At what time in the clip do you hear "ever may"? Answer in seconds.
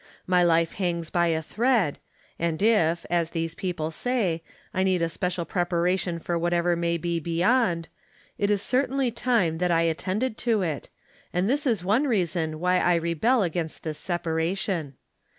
6.53-6.97